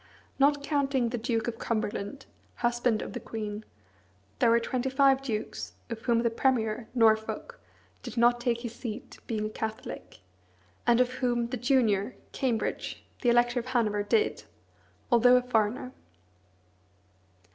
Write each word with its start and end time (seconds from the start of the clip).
Not 0.39 0.63
counting 0.63 1.09
the 1.09 1.19
Duke 1.19 1.47
of 1.47 1.59
Cumberland, 1.59 2.25
husband 2.55 3.03
of 3.03 3.13
the 3.13 3.19
queen, 3.19 3.63
there 4.39 4.49
were 4.49 4.59
twenty 4.59 4.89
five 4.89 5.21
dukes, 5.21 5.73
of 5.91 6.01
whom 6.01 6.23
the 6.23 6.31
premier, 6.31 6.87
Norfolk, 6.95 7.59
did 8.01 8.17
not 8.17 8.41
take 8.41 8.61
his 8.61 8.73
seat, 8.73 9.19
being 9.27 9.45
a 9.45 9.49
Catholic; 9.51 10.21
and 10.87 10.99
of 10.99 11.11
whom 11.11 11.49
the 11.49 11.55
junior, 11.57 12.15
Cambridge, 12.31 13.05
the 13.21 13.29
Elector 13.29 13.59
of 13.59 13.67
Hanover, 13.67 14.01
did, 14.01 14.45
although 15.11 15.35
a 15.35 15.43
foreigner. 15.43 15.91